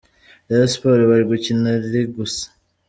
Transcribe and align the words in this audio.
Rayon 0.47 0.69
Sports 0.73 1.07
bari 1.09 1.23
gukina 1.31 1.69
ri 1.91 2.01
gusa. 2.15 2.45